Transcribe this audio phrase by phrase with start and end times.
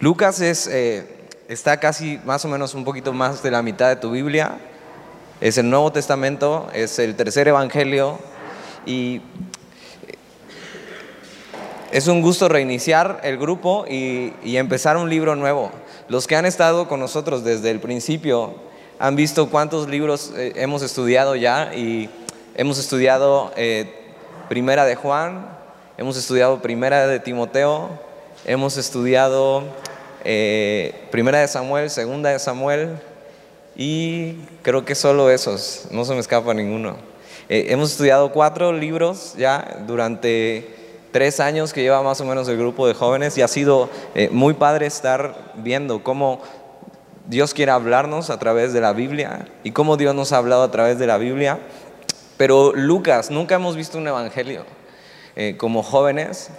[0.00, 1.06] Lucas es, eh,
[1.46, 4.58] está casi más o menos un poquito más de la mitad de tu Biblia.
[5.42, 8.18] Es el Nuevo Testamento, es el tercer Evangelio
[8.86, 9.20] y
[11.92, 15.70] es un gusto reiniciar el grupo y, y empezar un libro nuevo.
[16.08, 18.54] Los que han estado con nosotros desde el principio
[18.98, 22.08] han visto cuántos libros eh, hemos estudiado ya y
[22.54, 24.14] hemos estudiado eh,
[24.48, 25.46] Primera de Juan,
[25.98, 27.90] hemos estudiado Primera de Timoteo,
[28.46, 29.64] hemos estudiado
[30.24, 32.98] eh, Primera de Samuel, Segunda de Samuel
[33.76, 36.96] y creo que solo esos, no se me escapa ninguno.
[37.48, 40.80] hemos estudiado cuatro libros ya durante
[41.12, 44.28] tres años que lleva más o menos el grupo de jóvenes y ha sido eh,
[44.30, 46.40] muy padre estar viendo cómo
[47.26, 50.70] Dios quiere hablarnos a través de la Biblia y cómo Dios nos ha hablado a
[50.70, 51.58] través de la Biblia.
[52.36, 54.64] Pero Lucas, nunca hemos visto un evangelio.
[55.36, 56.50] Eh, como jóvenes,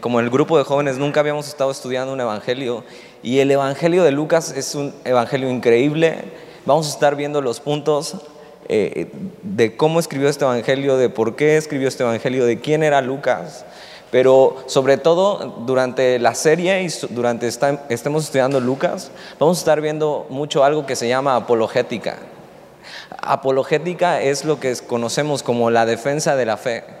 [0.00, 2.84] como el grupo de jóvenes, nunca habíamos estado estudiando un evangelio.
[3.22, 6.24] Y el evangelio de Lucas es un evangelio increíble.
[6.66, 8.16] Vamos a estar viendo los puntos
[8.68, 9.10] eh,
[9.42, 13.64] de cómo escribió este evangelio, de por qué escribió este evangelio, de quién era Lucas.
[14.10, 20.26] Pero sobre todo durante la serie y durante estemos estudiando Lucas, vamos a estar viendo
[20.30, 22.16] mucho algo que se llama apologética.
[23.22, 26.99] Apologética es lo que conocemos como la defensa de la fe.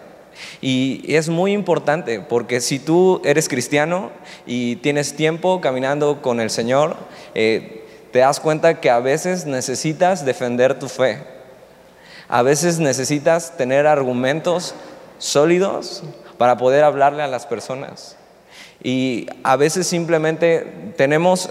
[0.60, 4.10] Y es muy importante porque si tú eres cristiano
[4.46, 6.96] y tienes tiempo caminando con el Señor,
[7.34, 11.22] eh, te das cuenta que a veces necesitas defender tu fe.
[12.28, 14.74] A veces necesitas tener argumentos
[15.18, 16.02] sólidos
[16.38, 18.16] para poder hablarle a las personas.
[18.82, 21.50] Y a veces simplemente tenemos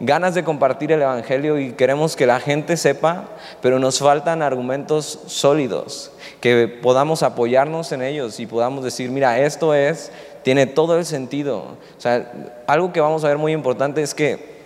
[0.00, 3.28] ganas de compartir el Evangelio y queremos que la gente sepa,
[3.60, 9.74] pero nos faltan argumentos sólidos, que podamos apoyarnos en ellos y podamos decir, mira, esto
[9.74, 11.58] es, tiene todo el sentido.
[11.96, 12.32] O sea,
[12.66, 14.58] algo que vamos a ver muy importante es que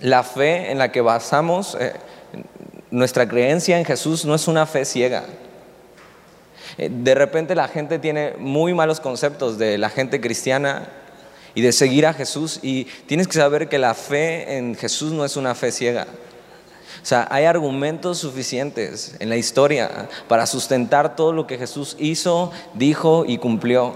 [0.00, 1.92] la fe en la que basamos eh,
[2.90, 5.24] nuestra creencia en Jesús no es una fe ciega.
[6.76, 10.88] Eh, de repente la gente tiene muy malos conceptos de la gente cristiana
[11.54, 15.24] y de seguir a Jesús y tienes que saber que la fe en Jesús no
[15.24, 16.06] es una fe ciega.
[17.02, 22.52] O sea, hay argumentos suficientes en la historia para sustentar todo lo que Jesús hizo,
[22.74, 23.94] dijo y cumplió.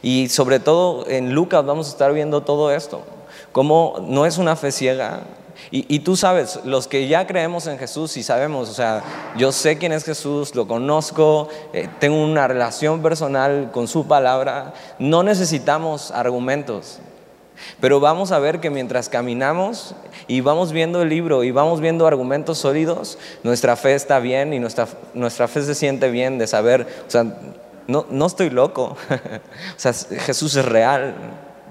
[0.00, 3.04] Y sobre todo en Lucas vamos a estar viendo todo esto.
[3.50, 5.24] Como no es una fe ciega,
[5.70, 9.02] y, tú sabes, los que ya creemos en Jesús y sabemos, o sea,
[9.36, 14.74] yo sé quién es Jesús, lo conozco, eh, tengo una relación personal con su palabra,
[14.98, 17.00] no necesitamos argumentos.
[17.80, 19.94] Pero vamos a ver que mientras caminamos
[20.26, 24.58] y vamos viendo el libro y vamos viendo argumentos sólidos, nuestra fe está bien y
[24.58, 27.24] nuestra, nuestra fe se siente bien de saber, o sea,
[27.86, 31.14] no, no estoy loco, o sea, Jesús es real,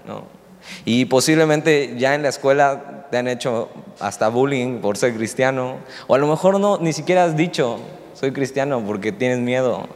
[0.08, 0.43] ¿no?
[0.86, 3.70] Y posiblemente ya en la escuela te han hecho
[4.00, 5.78] hasta bullying por ser cristiano.
[6.08, 7.80] O a lo mejor no, ni siquiera has dicho,
[8.14, 9.88] soy cristiano porque tienes miedo.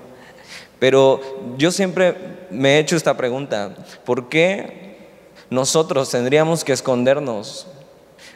[0.79, 1.19] Pero
[1.57, 2.15] yo siempre
[2.49, 4.97] me he hecho esta pregunta, ¿por qué
[5.49, 7.67] nosotros tendríamos que escondernos?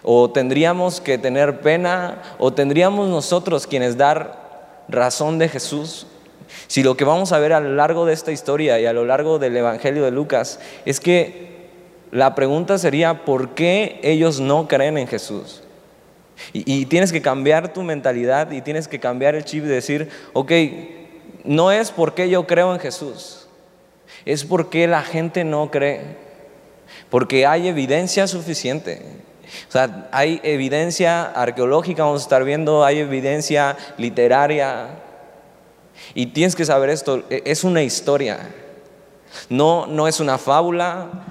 [0.04, 2.22] ¿O tendríamos que tener pena?
[2.40, 6.08] ¿O tendríamos nosotros quienes dar razón de Jesús?
[6.68, 9.06] Si lo que vamos a ver a lo largo de esta historia y a lo
[9.06, 11.51] largo del Evangelio de Lucas es que
[12.12, 15.64] la pregunta sería, ¿por qué ellos no creen en Jesús?
[16.54, 20.52] Y, tienes que cambiar tu mentalidad y tienes que cambiar el chip y decir, ok,
[21.44, 23.48] no es porque yo creo en Jesús,
[24.26, 26.02] es porque la gente no cree,
[27.10, 29.02] porque hay evidencia suficiente.
[29.68, 34.88] O sea, hay evidencia arqueológica, vamos a estar viendo, hay evidencia literaria.
[36.14, 38.50] Y tienes que saber esto, e, es una historia.
[39.50, 41.31] No, no es una fábula,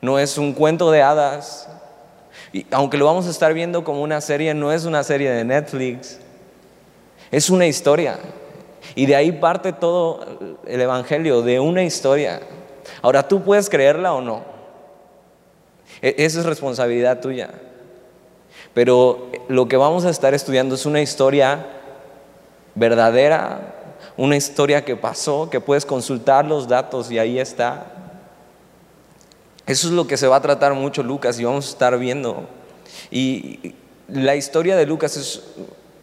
[0.00, 1.68] no es un cuento de hadas.
[2.52, 5.44] Y aunque lo vamos a estar viendo como una serie, no es una serie de
[5.44, 6.18] Netflix.
[7.30, 8.18] Es una historia.
[8.94, 10.24] Y de ahí parte todo
[10.66, 12.40] el Evangelio, de una historia.
[13.02, 14.42] Ahora, tú puedes creerla o no.
[16.00, 17.50] E-, esa es responsabilidad tuya.
[18.74, 21.66] Pero lo que vamos a estar estudiando es una historia
[22.74, 23.74] verdadera,
[24.16, 27.97] una historia que pasó, que puedes consultar los datos y ahí está.
[29.68, 32.48] Eso es lo que se va a tratar mucho Lucas y vamos a estar viendo.
[33.10, 33.74] Y
[34.08, 35.42] la historia de Lucas es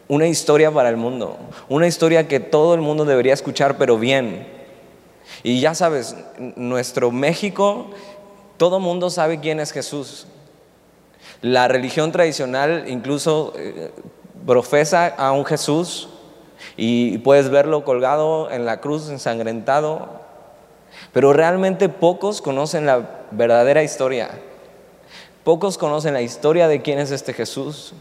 [0.06, 1.36] una historia para el mundo,
[1.68, 4.46] una historia que todo el mundo debería escuchar, pero bien.
[5.42, 6.14] Y ya sabes,
[6.54, 7.90] nuestro México,
[8.56, 10.28] todo mundo sabe quién es Jesús.
[11.42, 13.90] La religión tradicional incluso eh,
[14.46, 16.08] profesa a un Jesús
[16.76, 20.25] y puedes verlo colgado en la cruz, ensangrentado,
[21.16, 24.28] pero realmente pocos conocen la verdadera historia.
[25.44, 27.94] Pocos conocen la historia de quién es este Jesús.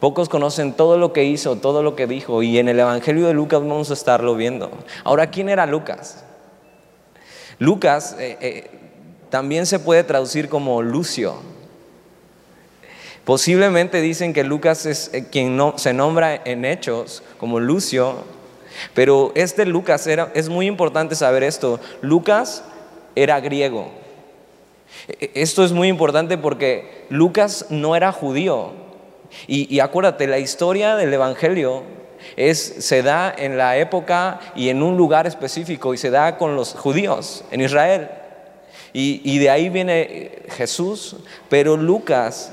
[0.00, 2.42] Pocos conocen todo lo que hizo, todo lo que dijo.
[2.42, 4.70] Y en el Evangelio de Lucas vamos a estarlo viendo.
[5.04, 6.24] Ahora, ¿quién era Lucas?
[7.58, 8.70] Lucas eh, eh,
[9.28, 11.34] también se puede traducir como Lucio.
[13.26, 18.24] Posiblemente dicen que Lucas es eh, quien no, se nombra en Hechos como Lucio,
[18.94, 21.80] pero este Lucas era, es muy importante saber esto.
[22.00, 22.64] Lucas
[23.14, 23.88] era griego.
[25.08, 28.82] E, e, esto es muy importante porque Lucas no era judío.
[29.46, 31.84] Y, acuérdate, la historia del Evangelio
[32.36, 36.54] es, se da en la época y en un lugar específico y se da con
[36.54, 38.10] los judíos en Israel.
[38.92, 41.16] Y, y de ahí viene Jesús,
[41.48, 42.52] pero Lucas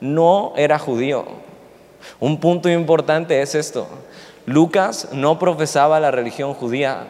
[0.00, 1.24] no era judío.
[2.18, 3.86] Un punto importante es esto.
[4.46, 7.08] Lucas no profesaba la religión judía.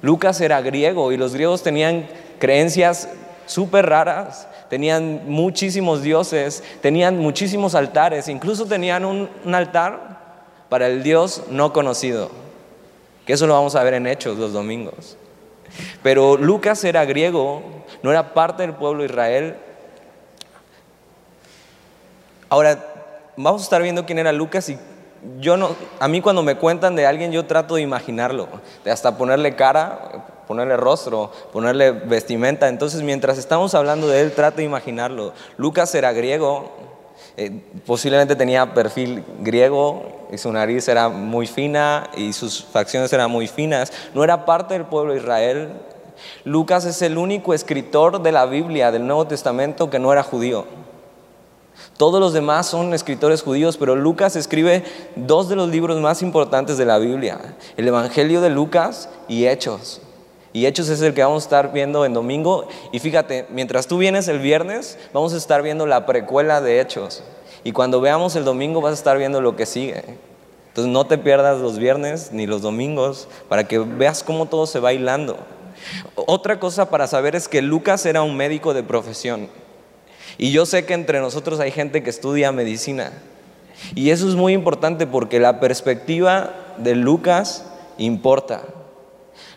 [0.00, 2.08] Lucas era griego y los griegos tenían
[2.38, 3.08] creencias
[3.44, 11.42] súper raras, tenían muchísimos dioses, tenían muchísimos altares, incluso tenían un, altar para el Dios
[11.50, 12.30] no conocido,
[13.26, 15.18] que eso lo vamos a ver en Hechos los domingos.
[16.02, 17.62] Pero Lucas era griego,
[18.02, 19.56] no era parte del pueblo de Israel.
[22.48, 22.82] Ahora,
[23.36, 24.78] vamos a estar viendo quién era Lucas y
[25.40, 28.48] yo no, a mí cuando me cuentan de alguien yo trato de imaginarlo,
[28.84, 32.68] de hasta ponerle cara, ponerle rostro, ponerle vestimenta.
[32.68, 35.32] Entonces mientras estamos hablando de él, trato de imaginarlo.
[35.56, 36.72] Lucas era griego,
[37.36, 37.52] eh,
[37.86, 43.46] posiblemente tenía perfil griego y su nariz era muy fina y sus facciones eran muy
[43.46, 43.92] finas.
[44.14, 45.68] No era parte del pueblo de Israel.
[46.44, 50.66] Lucas es el único escritor de la Biblia, del Nuevo Testamento, que no era judío.
[51.96, 54.84] Todos los demás son escritores judíos, pero Lucas escribe
[55.16, 60.00] dos de los libros más importantes de la Biblia, el Evangelio de Lucas y Hechos.
[60.52, 62.66] Y Hechos es el que vamos a estar viendo en domingo.
[62.90, 67.22] Y fíjate, mientras tú vienes el viernes, vamos a estar viendo la precuela de Hechos.
[67.62, 70.02] Y cuando veamos el domingo vas a estar viendo lo que sigue.
[70.68, 74.80] Entonces no te pierdas los viernes ni los domingos para que veas cómo todo se
[74.80, 75.36] va hilando.
[76.14, 79.48] Otra cosa para saber es que Lucas era un médico de profesión.
[80.42, 83.12] Y yo sé que entre nosotros hay gente que estudia medicina.
[83.94, 87.66] Y eso es muy importante porque la perspectiva de Lucas
[87.98, 88.62] importa.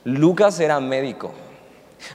[0.03, 1.31] Lucas era médico.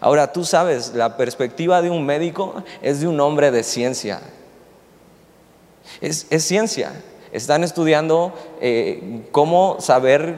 [0.00, 4.20] Ahora tú sabes, la perspectiva de un médico es de un hombre de ciencia.
[6.02, 6.92] Es, ciencia.
[7.32, 10.36] Están estudiando eh, cómo saber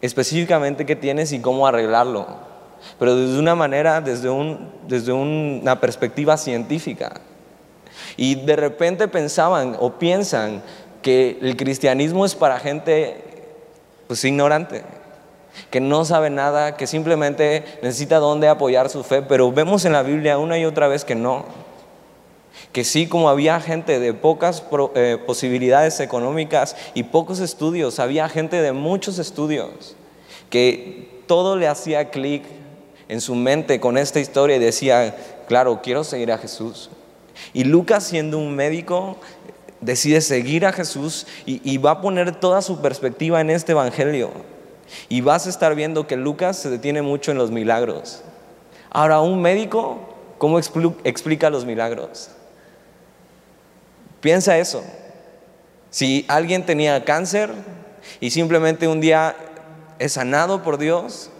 [0.00, 2.26] específicamente qué tienes y cómo arreglarlo.
[2.98, 7.20] Pero desde una manera, desde, un, desde una perspectiva científica.
[8.16, 10.62] Y de repente pensaban o piensan
[11.02, 13.22] que el cristianismo es para gente
[14.06, 14.82] pues ignorante,
[15.70, 20.02] que no sabe nada, que simplemente necesita dónde apoyar su fe, pero vemos en la
[20.02, 21.44] Biblia una y otra vez que no.
[22.72, 24.64] Que sí, como había gente de pocas
[24.94, 29.96] eh, posibilidades económicas y pocos estudios, había gente de muchos estudios,
[30.50, 32.44] que todo le hacía clic
[33.08, 35.14] en su mente con esta historia y decía,
[35.46, 36.90] claro, quiero seguir a Jesús.
[37.52, 39.18] Y Lucas, siendo un médico,
[39.80, 44.32] decide seguir a Jesús y, va a poner toda su perspectiva en este Evangelio.
[45.08, 48.22] Y vas a estar viendo que Lucas se detiene mucho en los milagros.
[48.90, 49.98] Ahora, un médico,
[50.38, 52.30] ¿cómo explica los milagros?
[54.20, 54.82] Piensa eso.
[55.90, 57.50] Si alguien tenía cáncer
[58.20, 59.36] y simplemente un día
[59.98, 61.30] es sanado por Dios,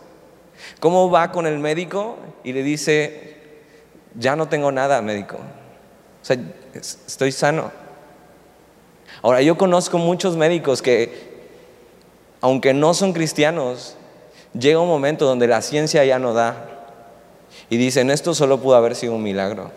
[0.81, 3.37] ¿cómo va con el médico y le dice,
[4.15, 5.39] ya no tengo nada, médico?
[6.25, 6.39] O sea,
[6.73, 7.71] estoy sano.
[9.21, 11.35] Ahora, yo conozco muchos médicos que,
[12.41, 13.95] aunque no son cristianos,
[14.59, 16.87] llega un momento donde la ciencia ya no da.
[17.69, 19.71] Y dicen, esto solo pudo haber sido un milagro.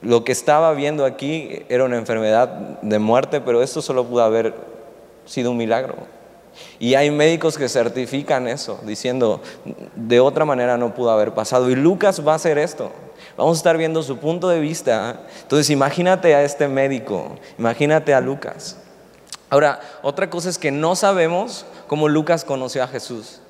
[0.00, 2.48] Lo que estaba viendo aquí era una enfermedad
[2.82, 4.54] de muerte, pero esto solo pudo haber
[5.24, 5.94] sido un milagro.
[6.78, 9.40] Y hay médicos que certifican eso, diciendo,
[9.94, 11.70] de otra manera no pudo haber pasado.
[11.70, 12.90] Y Lucas va a hacer esto.
[13.36, 15.20] Vamos a estar viendo su punto de vista.
[15.42, 18.76] Entonces imagínate a este médico, imagínate a Lucas.
[19.48, 23.40] Ahora, otra cosa es que no sabemos cómo Lucas conoció a Jesús.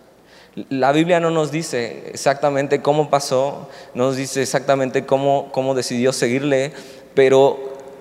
[0.69, 6.13] La Biblia no nos dice exactamente cómo pasó, no nos dice exactamente cómo, cómo decidió
[6.13, 6.73] seguirle,
[7.15, 7.59] pero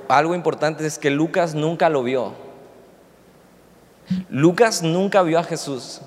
[0.09, 2.33] algo importante es que Lucas nunca lo vio.
[4.29, 6.01] Lucas nunca vio a Jesús.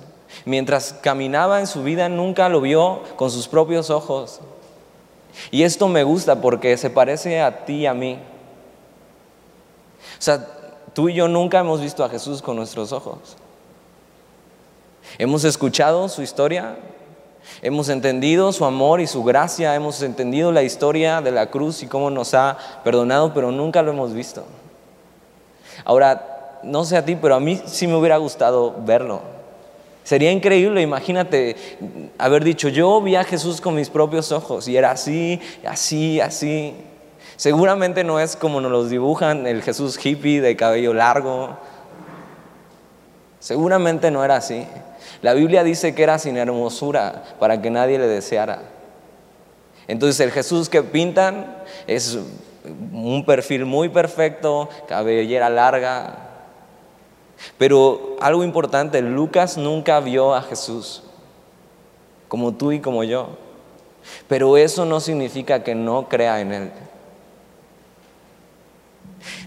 [0.45, 4.41] Mientras caminaba en su vida, nunca lo vio con sus propios ojos.
[5.51, 8.19] Y esto me gusta porque se parece a ti y a mí.
[10.17, 10.45] O sea,
[10.93, 13.37] tú y yo nunca hemos visto a Jesús con nuestros ojos.
[15.17, 16.75] Hemos escuchado su historia,
[17.61, 21.87] Hemos entendido su amor y su gracia, hemos entendido la historia de la cruz y
[21.87, 24.43] cómo nos ha perdonado, pero nunca lo hemos visto.
[25.83, 26.34] Ahora,
[26.65, 29.21] no sé a ti, pero a mí sí me hubiera gustado verlo.
[30.03, 31.55] Sería increíble, imagínate
[32.19, 36.75] haber dicho, yo vi a Jesús con mis propios ojos y era así, así, así.
[37.37, 41.57] Seguramente no es como nos los dibujan, el Jesús hippie de cabello largo.
[43.39, 44.65] Seguramente no era así.
[45.21, 48.61] La Biblia dice que era sin hermosura para que nadie le deseara.
[49.87, 52.17] Entonces el Jesús que pintan es
[52.93, 56.24] un perfil muy perfecto, cabellera larga.
[57.57, 61.03] Pero algo importante, Lucas nunca vio a Jesús,
[62.27, 63.29] como tú y como yo.
[64.27, 66.71] Pero eso no significa que no crea en Él.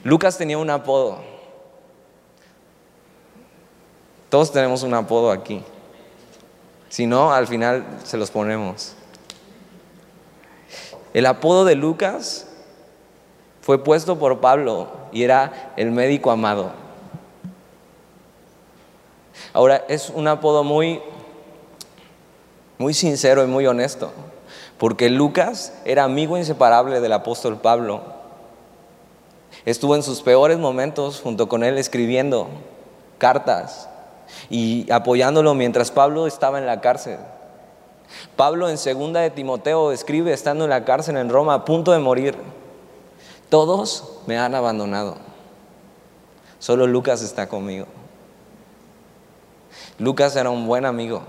[0.05, 1.19] Lucas tenía un apodo.
[4.28, 5.62] Todos tenemos un apodo aquí.
[6.88, 8.95] Si no, al final se los ponemos.
[11.14, 12.47] El apodo de Lucas
[13.62, 16.73] fue puesto por Pablo y era el médico amado.
[19.52, 21.00] Ahora es un apodo muy
[22.78, 24.12] muy sincero y muy honesto,
[24.78, 28.00] porque Lucas era amigo inseparable del apóstol Pablo.
[29.64, 32.49] Estuvo en sus peores momentos junto con él escribiendo
[33.19, 33.88] cartas,
[34.49, 37.19] y apoyándolo mientras Pablo estaba en la cárcel.
[38.37, 41.99] Pablo en segunda de Timoteo escribe estando en la cárcel en Roma a punto de
[41.99, 42.37] morir.
[43.49, 45.17] Todos me han abandonado.
[46.59, 47.87] Solo Lucas está conmigo.
[49.99, 51.23] Lucas era un buen amigo.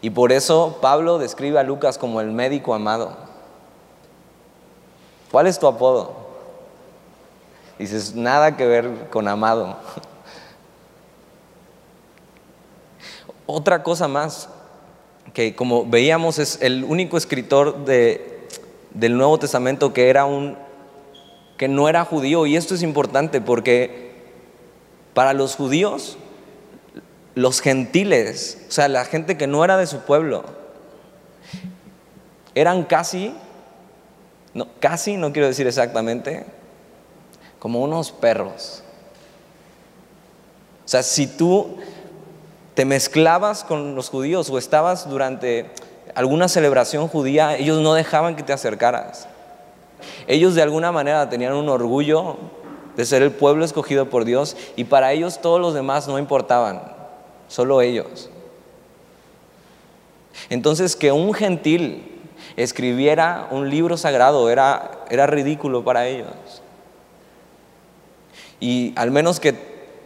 [0.00, 3.16] Y por eso Pablo describe a Lucas como el médico amado.
[5.30, 6.14] ¿Cuál es tu apodo?
[7.78, 9.76] Dices, nada que ver con amado.
[13.46, 14.48] Otra cosa más,
[15.32, 20.56] que como veíamos es el único escritor del Nuevo Testamento que era un
[21.56, 24.12] que no era judío y esto es importante porque
[25.14, 26.18] para los judíos
[27.34, 30.44] los gentiles, o sea, la gente que no era de su pueblo,
[32.54, 33.34] eran casi,
[34.52, 36.46] no, casi, no quiero decir exactamente,
[37.58, 38.82] como unos perros.
[40.84, 41.78] O sea, si tú
[42.74, 45.70] te mezclabas con los judíos o estabas durante
[46.14, 49.26] alguna celebración judía, ellos no dejaban que te acercaras.
[50.26, 52.36] Ellos de alguna manera tenían un orgullo
[52.96, 56.93] de ser el pueblo escogido por Dios y para ellos todos los demás no importaban,
[57.48, 58.30] solo ellos.
[60.50, 62.10] Entonces que un gentil
[62.56, 66.28] escribiera un libro sagrado era, era ridículo para ellos.
[68.60, 69.54] Y al menos que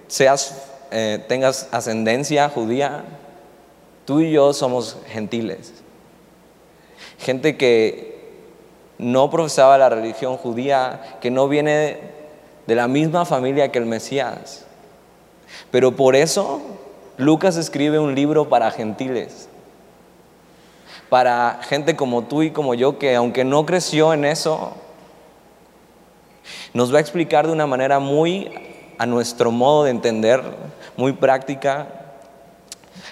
[0.07, 3.05] seas eh, tengas ascendencia judía,
[4.05, 5.75] tú y yo somos gentiles.
[7.19, 8.19] Gente que
[8.97, 11.99] no profesaba la religión judía, que no viene
[12.67, 14.65] de la misma familia que el Mesías.
[15.71, 16.61] Pero por eso
[17.19, 19.49] Lucas escribe un libro para gentiles,
[21.09, 24.73] para gente como tú y como yo, que aunque no creció en eso,
[26.73, 28.53] nos va a explicar de una manera muy
[28.99, 30.43] a nuestro modo de entender
[30.97, 31.89] muy práctica.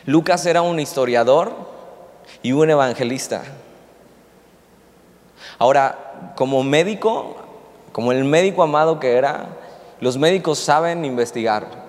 [0.05, 1.53] Lucas era un historiador
[2.43, 3.43] y un evangelista.
[5.59, 7.37] Ahora, como médico,
[7.91, 9.49] como el médico amado que era,
[10.01, 11.86] los médicos saben investigar.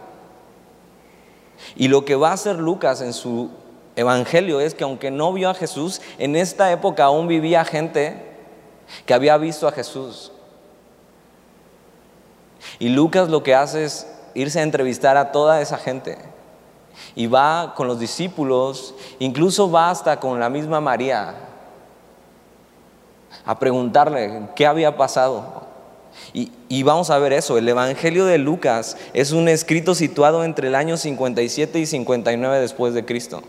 [1.76, 3.50] Y lo que va a hacer Lucas en su
[3.96, 8.24] evangelio es que aunque no vio a Jesús, en esta época aún vivía gente
[9.06, 10.32] que había visto a Jesús.
[12.80, 16.18] Y Lucas lo que hace es irse a entrevistar a toda esa gente.
[17.16, 21.36] Y va con los discípulos, incluso va hasta con la misma María,
[23.46, 25.67] a preguntarle qué había pasado.
[26.34, 30.76] Y, vamos a ver eso, el Evangelio de Lucas es un escrito situado entre el
[30.76, 33.42] año 57 y 59 después de Cristo.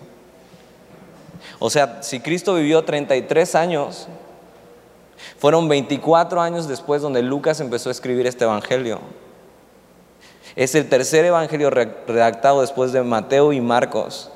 [1.59, 4.07] O sea, si Cristo vivió 33 años,
[5.39, 9.01] fueron 24 años después donde Lucas empezó a escribir este Evangelio.
[10.59, 14.31] Es el tercer evangelio redactado después de Mateo y Marcos.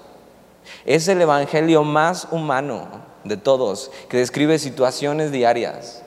[0.85, 2.87] Es el evangelio más humano
[3.25, 6.02] de todos, que describe situaciones diarias.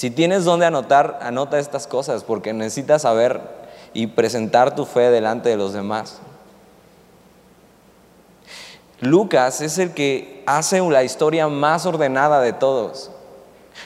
[0.00, 3.42] Si tienes donde anotar, anota estas cosas, porque necesitas saber
[3.92, 6.20] y presentar tu fe delante de los demás.
[9.00, 13.10] Lucas es el que hace la historia más ordenada de todos,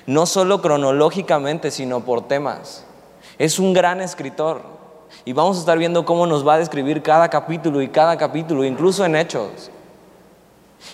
[0.06, 2.84] no solo cronológicamente, sino por temas.
[3.36, 4.62] Es un gran escritor.
[5.24, 8.64] Y vamos a estar viendo cómo nos va a describir cada capítulo y cada capítulo,
[8.64, 9.68] incluso en hechos.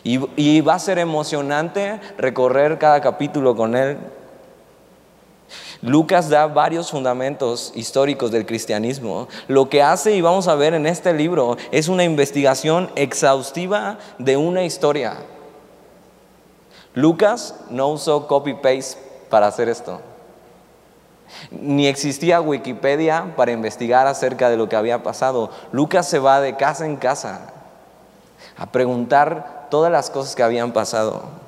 [0.02, 3.98] Y, y va a ser emocionante recorrer cada capítulo con él.
[5.82, 9.28] Lucas da varios fundamentos históricos del cristianismo.
[9.48, 14.36] Lo que hace, y vamos a ver en este libro, es una investigación exhaustiva de
[14.36, 15.16] una historia.
[16.92, 18.98] Lucas no usó copy-paste
[19.30, 20.00] para hacer esto.
[21.50, 25.50] Ni existía Wikipedia para investigar acerca de lo que había pasado.
[25.72, 27.52] Lucas se va de casa en casa
[28.58, 31.39] a preguntar todas las cosas que habían pasado.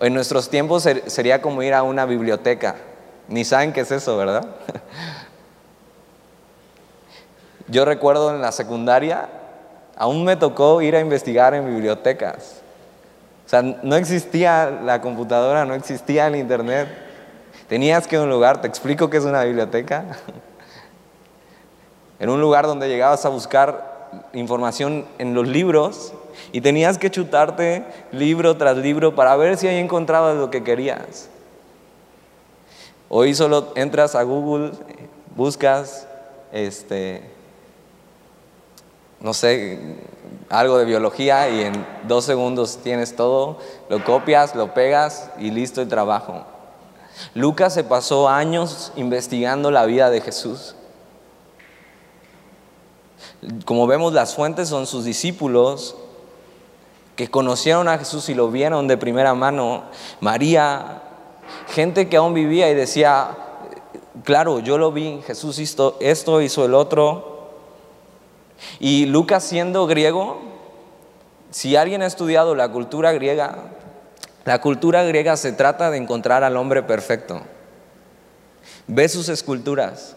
[0.00, 2.76] En nuestros tiempos sería como ir a una biblioteca.
[3.28, 4.44] Ni saben qué es eso, ¿verdad?
[7.68, 9.28] Yo recuerdo en la secundaria,
[9.96, 12.62] aún me tocó ir a investigar en bibliotecas.
[13.46, 16.88] O sea, no existía la computadora, no existía el internet.
[17.68, 20.04] Tenías que ir a un lugar, te explico qué es una biblioteca.
[22.18, 26.12] En un lugar donde llegabas a buscar información en los libros
[26.52, 31.28] y tenías que chutarte libro tras libro para ver si ahí encontrabas lo que querías.
[33.08, 34.72] Hoy solo entras a Google,
[35.34, 36.06] buscas,
[36.52, 37.22] este,
[39.20, 39.98] no sé,
[40.48, 43.58] algo de biología y en dos segundos tienes todo,
[43.88, 46.44] lo copias, lo pegas y listo el trabajo.
[47.34, 50.74] Lucas se pasó años investigando la vida de Jesús.
[53.64, 55.96] Como vemos, las fuentes son sus discípulos
[57.20, 59.84] que conocieron a Jesús y lo vieron de primera mano.
[60.20, 61.02] María,
[61.68, 63.36] gente que aún vivía y decía,
[64.24, 67.50] claro, yo lo vi, Jesús hizo esto, hizo el otro.
[68.78, 70.40] Y Lucas siendo griego,
[71.50, 73.64] si alguien ha estudiado la cultura griega,
[74.46, 77.42] la cultura griega se trata de encontrar al hombre perfecto.
[78.86, 80.16] Ve sus esculturas.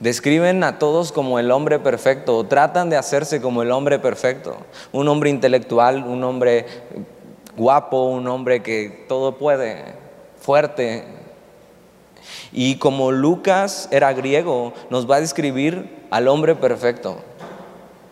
[0.00, 4.56] Describen a todos como el hombre perfecto, o tratan de hacerse como el hombre perfecto.
[4.92, 6.66] Un hombre intelectual, un hombre
[7.56, 9.94] guapo, un hombre que todo puede,
[10.40, 11.04] fuerte.
[12.52, 17.18] Y como Lucas era griego, nos va a describir al hombre perfecto.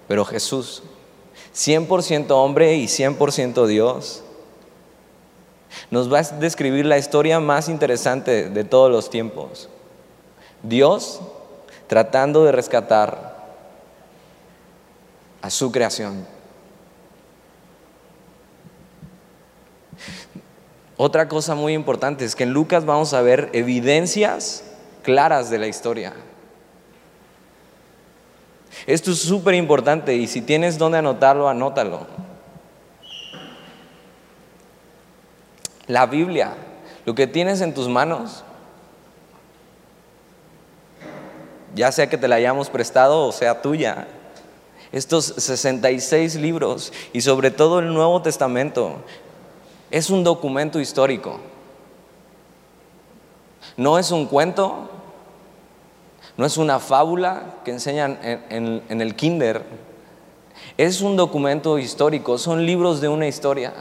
[0.07, 0.83] Pero Jesús,
[1.55, 4.23] 100% hombre y 100% Dios,
[5.91, 9.69] nos va a describir la historia más interesante de todos los tiempos.
[10.63, 11.21] Dios
[11.87, 13.35] tratando de rescatar
[15.43, 16.27] a su creación.
[20.97, 24.65] Otra cosa muy importante es que en Lucas vamos a ver evidencias
[25.03, 26.15] claras de la historia.
[28.87, 32.07] Esto es súper importante y si tienes donde anotarlo, anótalo.
[35.87, 36.55] La Biblia,
[37.05, 38.45] lo que tienes en tus manos,
[41.75, 44.07] ya sea que te la hayamos prestado o sea tuya.
[44.93, 48.97] Estos 66 libros y sobre todo el Nuevo Testamento
[49.91, 51.41] es un documento histórico.
[53.77, 54.89] No es un cuento,
[56.37, 59.65] no es una fábula que enseñan en, el kinder.
[60.77, 63.73] Es un documento histórico, son libros de una historia.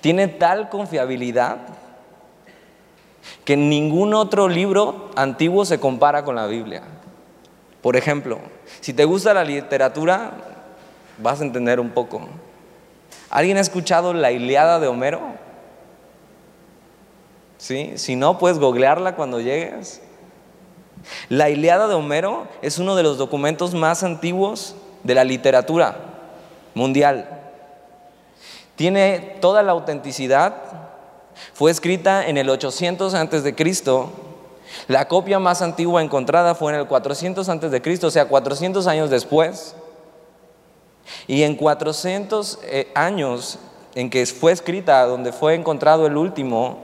[0.00, 1.58] Tiene tal confiabilidad
[3.44, 6.82] que ningún otro libro antiguo se compara con la Biblia.
[7.82, 8.38] Por ejemplo,
[8.80, 10.32] si te gusta la literatura,
[11.18, 12.28] vas a entender un poco.
[13.30, 15.20] ¿Alguien ha escuchado la Iliada de Homero?
[17.58, 17.92] ¿Sí?
[17.96, 20.02] Si no, puedes googlearla cuando llegues.
[21.28, 25.96] La Iliada de Homero es uno de los documentos más antiguos de la literatura
[26.74, 27.28] mundial.
[28.74, 30.85] Tiene toda la autenticidad
[31.52, 34.10] fue escrita en el 800 antes de Cristo.
[34.88, 38.86] La copia más antigua encontrada fue en el 400 antes de Cristo, o sea, 400
[38.86, 39.74] años después.
[41.26, 43.58] Y en 400 eh, años
[43.94, 46.80] en que fue escrita, donde fue encontrado el último,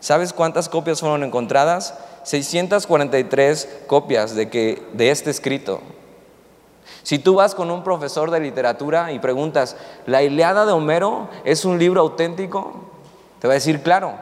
[0.00, 1.94] ¿sabes cuántas copias fueron encontradas?
[2.24, 5.80] 643 copias de, que, de este escrito.
[7.02, 11.64] Si tú vas con un profesor de literatura y preguntas, ¿la Iliada de Homero es
[11.64, 12.90] un libro auténtico?
[13.40, 14.14] Te va a decir, claro,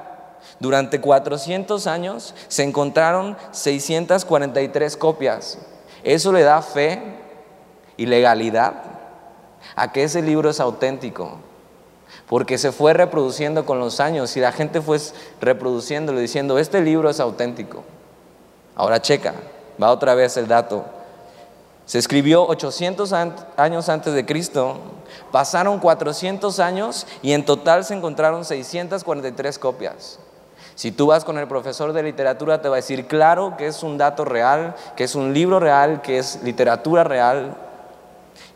[0.61, 5.59] durante 400 años se encontraron 643 copias.
[6.05, 7.03] Eso le da fe
[7.97, 8.75] y legalidad
[9.77, 11.39] a que ese libro es auténtico.
[12.27, 14.99] Porque se fue reproduciendo con los años y la gente fue
[15.41, 17.85] reproduciéndolo diciendo, este libro es auténtico.
[18.77, 19.35] Ahora checa,
[19.83, 20.85] va otra vez el dato.
[21.87, 23.13] Se escribió 800
[23.57, 24.79] años antes de Cristo,
[25.31, 30.19] pasaron 400 años y en total se encontraron 643 copias.
[30.75, 33.83] Si tú vas con el profesor de literatura te va a decir, claro que es
[33.83, 37.57] un dato real, que es un libro real, que es literatura real.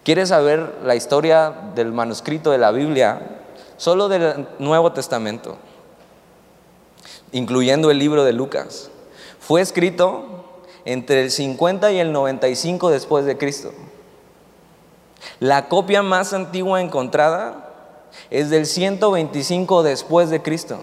[0.05, 3.41] ¿Quieres saber la historia del manuscrito de la Biblia?
[3.77, 5.57] Solo del Nuevo Testamento,
[7.33, 8.91] incluyendo el libro de Lucas.
[9.41, 13.73] Fue escrito entre el 50 y el 95 después de Cristo.
[15.41, 17.71] La copia más antigua encontrada
[18.31, 20.79] es del 125 después de Cristo.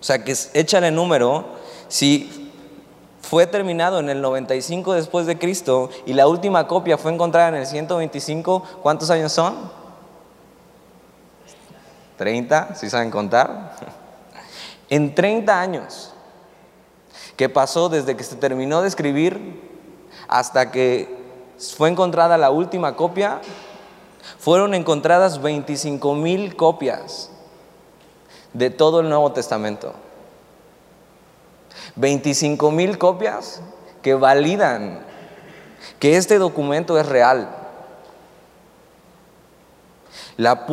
[0.00, 1.44] O sea que échale número,
[1.88, 2.50] si
[3.20, 7.56] fue terminado en el 95 después de Cristo y la última copia fue encontrada en
[7.56, 9.70] el 125, ¿cuántos años son?
[12.16, 13.76] 30, si saben contar.
[14.90, 16.14] En 30 años
[17.36, 19.60] que pasó desde que se terminó de escribir
[20.28, 21.17] hasta que
[21.58, 23.40] fue encontrada la última copia,
[24.38, 27.30] fueron encontradas 25 mil copias
[28.52, 29.92] de todo el Nuevo Testamento.
[31.96, 33.60] 25 mil copias
[34.02, 35.00] que validan
[35.98, 37.48] que este documento es real.
[40.36, 40.66] La,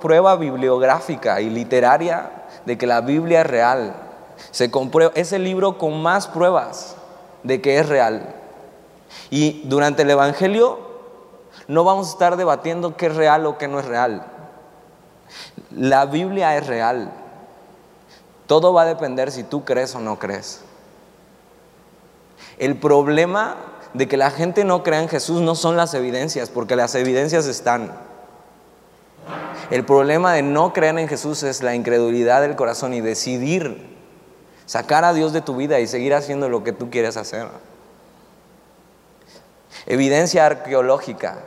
[0.00, 2.30] prueba bibliográfica y literaria
[2.66, 3.94] de que la Biblia es real
[4.50, 6.96] se comprueba, es el libro con más pruebas
[7.42, 8.34] de que es real.
[9.30, 10.78] Y durante el Evangelio
[11.68, 14.26] no vamos a estar debatiendo qué es real o qué no es real.
[15.70, 17.10] La Biblia es real.
[18.46, 20.60] Todo va a depender si tú crees o no crees.
[22.58, 23.56] El problema
[23.94, 27.46] de que la gente no crea en Jesús no son las evidencias, porque las evidencias
[27.46, 27.92] están.
[29.70, 33.94] El problema de no creer en Jesús es la incredulidad del corazón y decidir
[34.66, 37.48] sacar a Dios de tu vida y seguir haciendo lo que tú quieres hacer.
[39.86, 41.38] Evidencia arqueológica.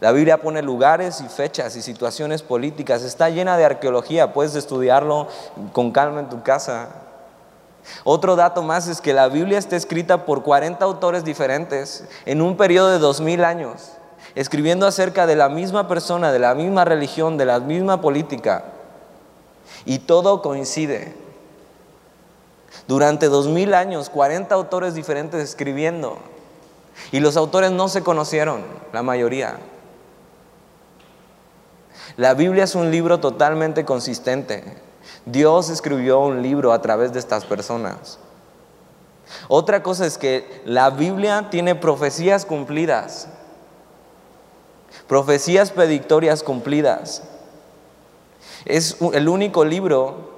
[0.00, 3.02] La Biblia pone lugares y fechas y situaciones políticas.
[3.02, 4.32] Está llena de arqueología.
[4.32, 5.28] Puedes estudiarlo
[5.72, 6.88] con calma en tu casa.
[8.04, 12.56] Otro dato más es que la Biblia está escrita por 40 autores diferentes en un
[12.56, 13.92] periodo de 2000 años,
[14.36, 18.64] escribiendo acerca de la misma persona, de la misma religión, de la misma política.
[19.84, 21.14] Y todo coincide.
[22.88, 26.18] Durante 2000 años, 40 autores diferentes escribiendo.
[27.10, 29.58] Y los autores no se conocieron, la mayoría.
[32.16, 34.76] La Biblia es un libro totalmente consistente.
[35.24, 38.18] Dios escribió un libro a través de estas personas.
[39.48, 43.28] Otra cosa es que la Biblia tiene profecías cumplidas,
[45.08, 47.22] profecías predictorias cumplidas.
[48.64, 50.31] Es el único libro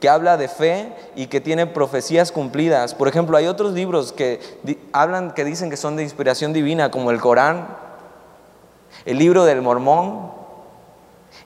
[0.00, 2.94] que habla de fe y que tiene profecías cumplidas.
[2.94, 4.40] Por ejemplo, hay otros libros que
[4.92, 7.68] hablan que dicen que son de inspiración divina, como el Corán,
[9.04, 10.32] el libro del Mormón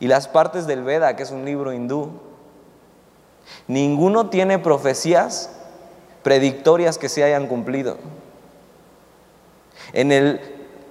[0.00, 2.10] y las partes del Veda, que es un libro hindú.
[3.68, 5.50] Ninguno tiene profecías
[6.22, 7.98] predictorias que se hayan cumplido.
[9.92, 10.40] En, el,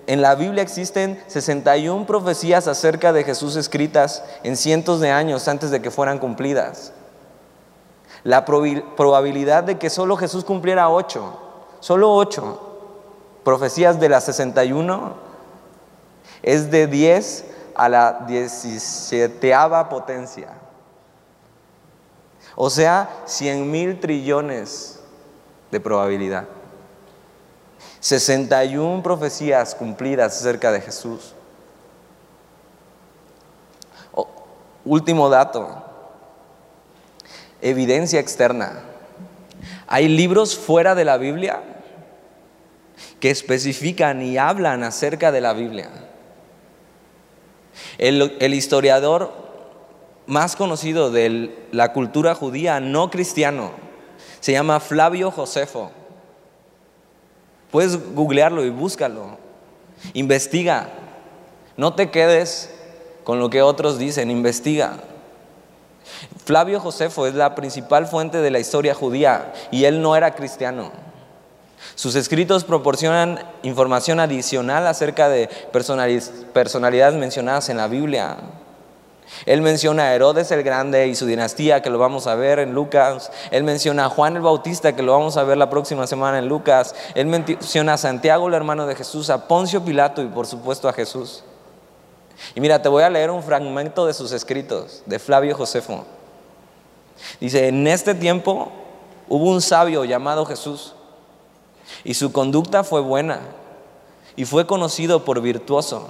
[0.08, 5.72] en la Biblia existen 61 profecías acerca de Jesús escritas en cientos de años antes
[5.72, 6.94] de que fueran cumplidas.
[8.24, 11.38] La probabilidad de que solo Jesús cumpliera ocho,
[11.80, 12.70] solo ocho
[13.44, 15.14] profecías de las 61
[16.42, 19.54] es de 10 a la 17
[19.90, 20.50] potencia.
[22.56, 25.00] O sea, 100 mil trillones
[25.72, 26.46] de probabilidad.
[28.02, 31.34] 61 profecías cumplidas acerca de Jesús.
[34.86, 35.84] último dato,
[37.62, 38.82] evidencia externa.
[39.88, 41.62] Hay libros fuera de la Biblia
[43.20, 45.90] que especifican y hablan acerca de la Biblia.
[47.98, 49.32] El, historiador
[50.26, 53.72] más conocido de la cultura judía no cristiano
[54.40, 55.92] se llama Flavio Josefo.
[57.72, 59.38] Puedes googlearlo y búscalo.
[60.14, 60.90] Investiga.
[61.78, 62.74] No te quedes
[63.24, 64.98] con lo que otros dicen, investiga.
[66.46, 70.92] Flavio Josefo es la principal fuente de la historia judía y él no era cristiano.
[71.96, 78.38] Sus escritos proporcionan información adicional acerca de personalidades mencionadas en la Biblia.
[79.46, 82.74] Él menciona a Herodes el Grande y su dinastía, que lo vamos a ver en
[82.74, 83.32] Lucas.
[83.52, 86.48] Él menciona a Juan el Bautista, que lo vamos a ver la próxima semana en
[86.48, 86.96] Lucas.
[87.16, 90.94] Él menciona a Santiago, el hermano de Jesús, a Poncio Pilato y por supuesto a
[90.94, 91.44] Jesús.
[92.56, 96.06] Y mira, te voy a leer un fragmento de sus escritos, de Flavio Josefo.
[97.40, 98.72] Dice, en este tiempo
[99.28, 100.94] hubo un sabio llamado Jesús
[102.04, 103.42] y su conducta fue buena
[104.36, 106.08] y fue conocido por virtuoso.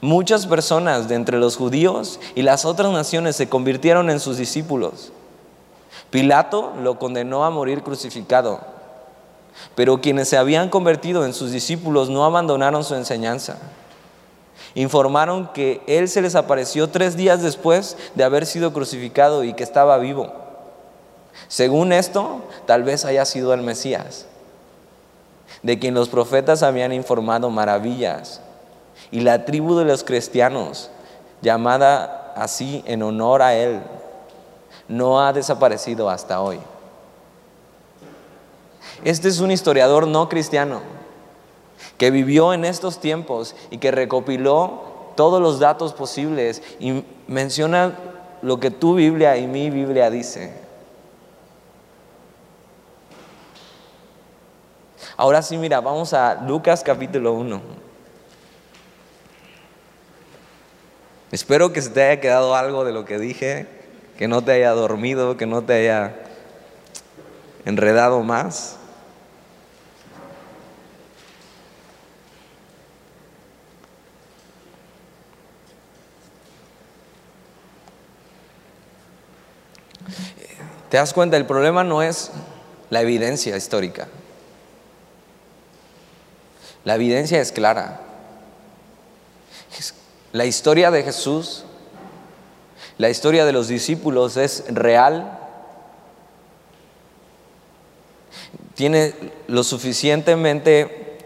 [0.00, 5.12] Muchas personas de entre los judíos y las otras naciones se convirtieron en sus discípulos.
[6.10, 8.60] Pilato lo condenó a morir crucificado
[9.74, 13.58] Pero quienes se habían convertido en sus discípulos no abandonaron su enseñanza.
[14.78, 19.64] Informaron que Él se les apareció tres días después de haber sido crucificado y que
[19.64, 20.32] estaba vivo.
[21.48, 24.26] Según esto, tal vez haya sido el Mesías,
[25.64, 28.40] de quien los profetas habían informado maravillas.
[29.10, 30.90] Y la tribu de los cristianos,
[31.42, 33.80] llamada así en honor a Él,
[34.86, 36.60] no ha desaparecido hasta hoy.
[39.02, 40.97] Este es un historiador no cristiano
[41.98, 47.98] que vivió en estos tiempos y que recopiló todos los datos posibles y menciona
[48.40, 50.52] lo que tu Biblia y mi Biblia dice.
[55.16, 57.60] Ahora sí, mira, vamos a Lucas capítulo 1.
[61.32, 63.66] Espero que se te haya quedado algo de lo que dije,
[64.16, 66.14] que no te haya dormido, que no te haya
[67.64, 68.77] enredado más.
[80.90, 81.36] ¿Te das cuenta?
[81.36, 82.30] El problema no es
[82.90, 84.08] la evidencia histórica.
[86.84, 88.00] La evidencia es clara.
[90.32, 91.64] La historia de Jesús,
[92.96, 95.38] la historia de los discípulos es real.
[98.74, 99.14] Tiene
[99.46, 101.18] lo suficientemente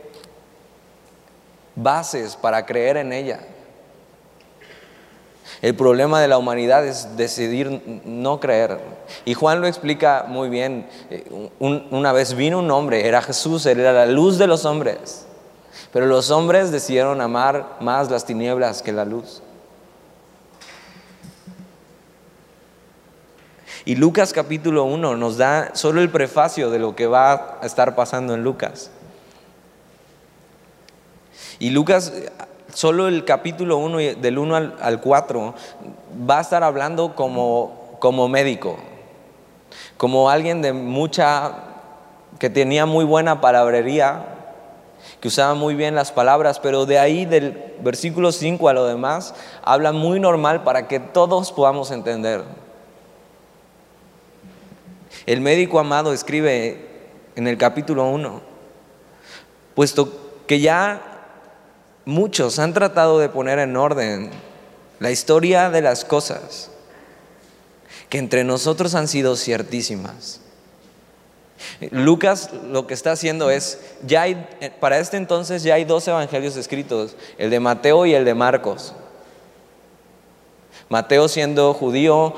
[1.77, 3.41] bases para creer en ella.
[5.63, 8.81] El problema de la humanidad es decidir no creer.
[9.25, 10.89] Y Juan lo explica muy bien.
[11.09, 11.25] Eh,
[11.61, 15.25] una vez vino un hombre, era Jesús, él era la luz de los hombres.
[15.93, 19.41] Pero los hombres decidieron amar más las tinieblas que la luz.
[23.85, 27.95] Y Lucas capítulo 1 nos da solo el prefacio de lo que va a estar
[27.95, 28.91] pasando en Lucas.
[31.59, 32.13] Y Lucas,
[32.75, 35.55] solo el capítulo 1, del 1 al, 4,
[36.29, 38.77] va a estar hablando como, como médico,
[39.97, 41.53] como alguien de mucha,
[42.39, 44.25] que tenía muy buena palabrería,
[45.21, 49.35] que usaba muy bien las palabras, pero de ahí del versículo 5 a lo demás,
[49.63, 52.43] habla muy normal para que todos podamos entender.
[55.27, 56.89] El médico amado escribe
[57.37, 58.41] en el capítulo 1,
[59.75, 60.09] puesto
[60.47, 61.12] que ya
[62.05, 64.31] muchos han tratado de poner en orden
[64.99, 66.71] la historia de las cosas
[68.09, 70.43] que entre nosotros han sido ciertísimas
[71.91, 74.25] Lucas lo que está haciendo es, ya
[74.81, 78.95] para este entonces ya hay dos evangelios escritos, el de Mateo y el de Marcos.
[80.89, 82.35] Mateo siendo judío,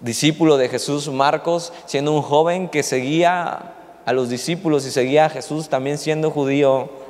[0.00, 5.30] discípulo de Jesús, Marcos siendo un joven que seguía a los discípulos y seguía a
[5.30, 7.07] Jesús también siendo judío.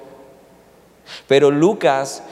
[1.26, 2.22] Pero Lucas,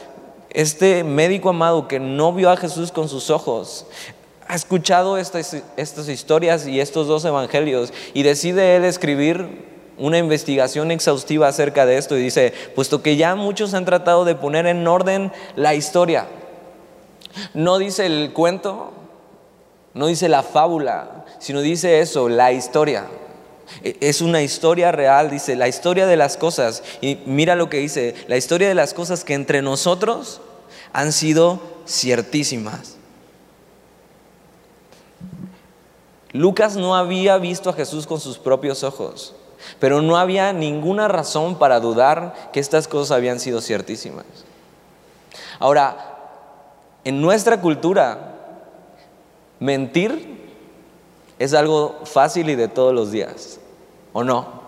[0.51, 3.87] este médico amado que no vio a Jesús con sus ojos,
[4.49, 11.49] ha escuchado estas, historias y estos dos evangelios y decide él escribir una investigación exhaustiva
[11.49, 15.33] acerca de esto y dice, puesto que ya muchos han tratado de poner en orden
[15.57, 16.27] la historia,
[17.55, 18.93] no dice el cuento,
[19.95, 23.07] no dice la fábula, sino dice eso, la historia.
[23.83, 26.83] E, es una historia real, dice, la historia de las cosas.
[27.01, 30.41] Y mira lo que dice, la historia de las cosas que entre nosotros
[30.93, 32.97] han sido ciertísimas.
[36.33, 39.35] Lucas no había visto a Jesús con sus propios ojos,
[39.81, 44.27] pero no había ninguna razón para dudar que estas cosas habían sido ciertísimas.
[45.59, 46.17] Ahora,
[47.05, 48.35] en nuestra cultura,
[49.59, 50.46] mentir
[51.39, 53.61] es algo fácil y de todos los días,
[54.13, 54.67] ¿o no?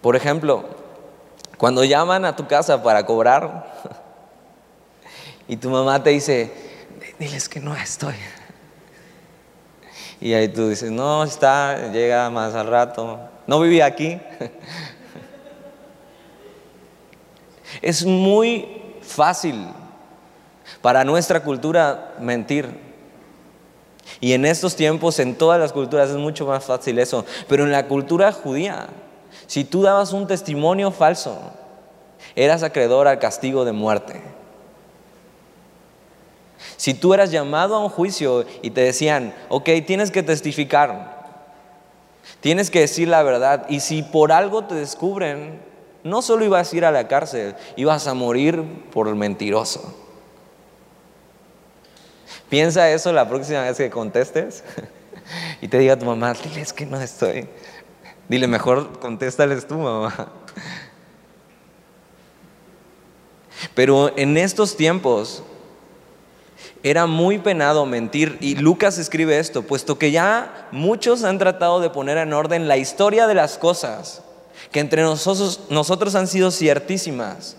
[0.00, 0.64] Por ejemplo,
[1.56, 3.72] cuando llaman a tu casa para cobrar
[5.48, 6.52] y tu mamá te dice,
[7.18, 8.14] diles que no estoy.
[10.20, 13.18] Y ahí tú dices, no, está, llega más al rato.
[13.46, 14.20] No vivía aquí.
[17.82, 19.68] es muy fácil
[20.82, 22.89] para nuestra cultura mentir.
[24.18, 27.24] Y en estos tiempos, en todas las culturas, es mucho más fácil eso.
[27.48, 28.88] Pero en la cultura judía,
[29.46, 31.38] si tú dabas un testimonio falso,
[32.34, 34.22] eras acreedor al castigo de muerte.
[36.76, 41.20] Si tú eras llamado a un juicio y te decían, ok, tienes que testificar,
[42.40, 45.60] tienes que decir la verdad, y si por algo te descubren,
[46.04, 49.94] no solo ibas a ir a la cárcel, ibas a morir por el mentiroso.
[52.50, 54.64] Piensa eso la próxima vez que contestes
[55.62, 57.48] y te diga a tu mamá, diles que no estoy.
[58.28, 60.32] Dile, mejor contéstales tú, mamá.
[63.74, 65.44] Pero en estos tiempos
[66.82, 71.90] era muy penado mentir y Lucas escribe esto, puesto que ya muchos han tratado de
[71.90, 74.22] poner en orden la historia de las cosas
[74.72, 77.56] que entre nosotros, nosotros han sido ciertísimas.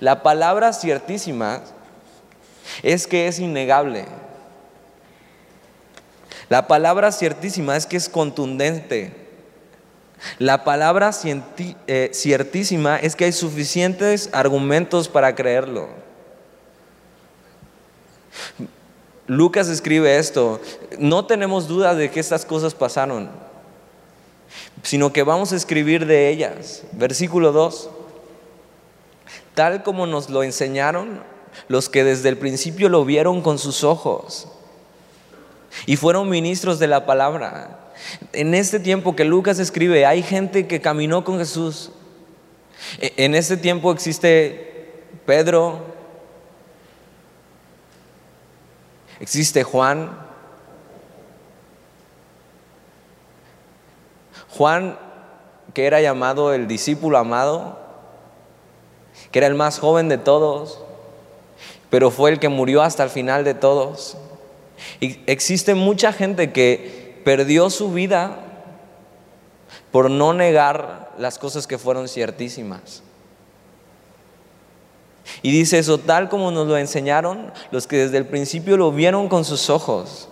[0.00, 1.62] La palabra ciertísima
[2.82, 4.06] es que es innegable.
[6.48, 9.22] La palabra ciertísima es que es contundente.
[10.38, 11.10] La palabra
[11.86, 15.88] eh, ciertísima es que hay suficientes argumentos para creerlo.
[19.26, 20.60] Lucas escribe esto,
[20.98, 23.30] no tenemos duda de que estas cosas pasaron,
[24.82, 26.82] sino que vamos a escribir de ellas.
[26.92, 27.88] Versículo 2,
[29.54, 31.31] tal como nos lo enseñaron
[31.68, 34.48] los que desde el principio lo vieron con sus ojos
[35.86, 37.92] y fueron ministros de la palabra.
[38.32, 41.90] En este tiempo que Lucas escribe, hay gente que caminó con Jesús.
[43.00, 45.80] E, en este tiempo existe Pedro,
[49.20, 50.18] existe Juan.
[54.50, 54.98] Juan,
[55.72, 57.78] que era llamado el discípulo amado,
[59.30, 60.82] que era el más joven de todos,
[61.92, 64.16] pero fue el que murió hasta el final de todos.
[64.98, 68.38] Y existe mucha gente que perdió su vida
[69.90, 73.02] por no negar las cosas que fueron ciertísimas.
[75.42, 79.28] Y dice eso tal como nos lo enseñaron los que desde el principio lo vieron
[79.28, 80.30] con sus ojos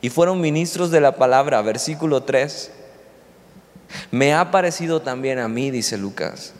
[0.00, 2.72] y fueron ministros de la palabra, versículo 3.
[4.10, 6.54] Me ha parecido también a mí, dice Lucas,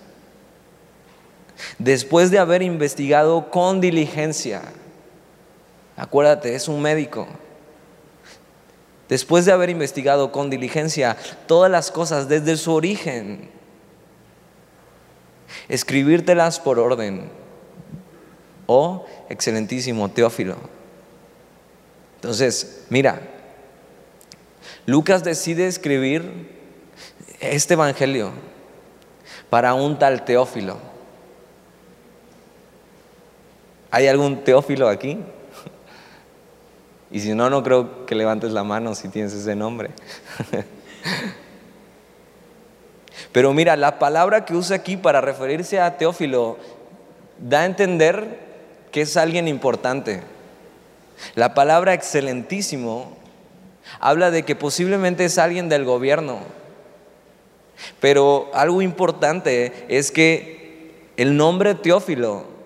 [1.79, 4.63] después de haber investigado con diligencia,
[5.97, 7.27] acuérdate, es un médico,
[9.09, 11.17] después de haber investigado con diligencia
[11.47, 13.51] todas las cosas desde su origen,
[15.69, 17.31] escribírtelas por orden.
[18.67, 20.57] Oh, excelentísimo Teófilo.
[22.17, 23.21] Entonces, mira,
[24.85, 26.57] Lucas decide escribir
[27.41, 28.33] este Evangelio
[29.51, 30.88] para un tal Teófilo.
[33.91, 35.19] ¿Hay algún Teófilo aquí?
[37.11, 39.91] Y si no, no creo que levantes la mano si tienes ese nombre.
[43.33, 46.59] Pero mira, la palabra que usa aquí para referirse a Teófilo
[47.39, 48.39] da a entender
[48.91, 50.23] que es alguien importante.
[51.35, 53.17] La palabra excelentísimo
[54.01, 56.41] habla de que posiblemente es alguien del gobierno.
[58.01, 62.58] Pero algo importante es que el nombre Teófilo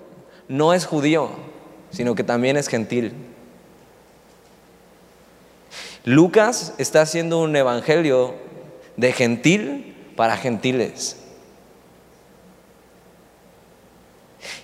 [0.52, 1.30] no es judío,
[1.92, 3.14] sino que también es gentil.
[6.04, 8.34] Lucas está haciendo un evangelio
[8.98, 11.16] de gentil para gentiles.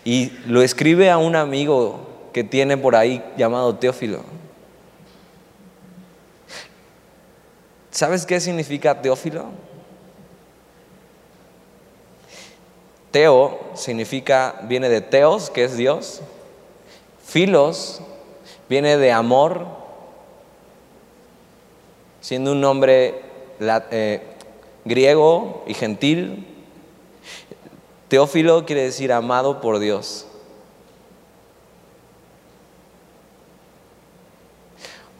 [0.04, 4.24] Y lo escribe a un amigo que tiene por ahí llamado Teófilo.
[7.90, 9.46] ¿Sabes qué significa Teófilo?
[13.18, 16.20] Teo significa, viene de Teos, que es Dios.
[17.26, 18.00] Filos
[18.68, 19.66] viene de amor,
[22.20, 23.20] siendo un nombre
[23.58, 24.22] eh,
[24.84, 26.46] griego y gentil.
[28.06, 30.24] Teófilo quiere decir amado por Dios.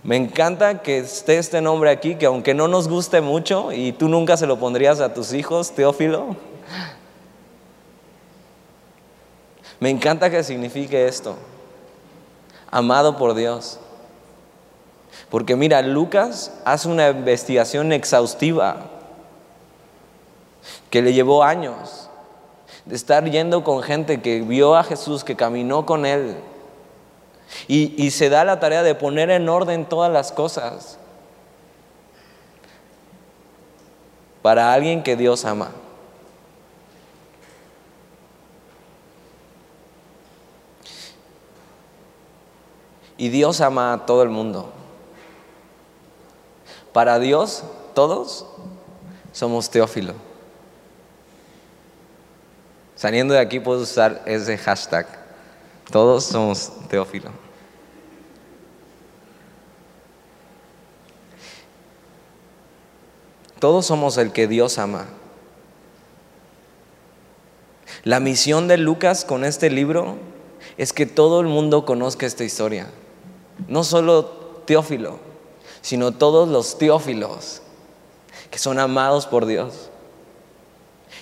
[0.04, 4.08] Me encanta que esté este nombre aquí, que aunque no nos guste mucho y tú
[4.08, 6.36] nunca se lo pondrías a tus hijos, Teófilo,
[9.80, 11.36] me encanta que signifique esto,
[12.70, 13.78] amado por Dios.
[15.30, 18.86] Porque mira, Lucas hace una investigación exhaustiva
[20.90, 22.08] que le llevó años
[22.86, 26.36] de estar yendo con gente que vio a Jesús, que caminó con él.
[27.66, 30.98] Y, y se da la tarea de poner en orden todas las cosas
[34.42, 35.70] para alguien que Dios ama.
[43.18, 44.72] Y Dios ama a todo el mundo.
[46.92, 47.64] Para Dios,
[47.94, 48.46] todos
[49.32, 50.14] somos Teófilo.
[52.94, 55.06] Saliendo de aquí puedo usar ese hashtag.
[55.90, 57.30] Todos somos Teófilo.
[63.58, 65.06] Todos somos el que Dios ama.
[68.04, 70.18] La misión de Lucas con este libro
[70.76, 72.86] es que todo el mundo conozca esta historia.
[73.66, 74.24] No solo
[74.64, 75.18] Teófilo,
[75.80, 77.62] sino todos los teófilos.
[78.50, 79.90] que son amados por Dios.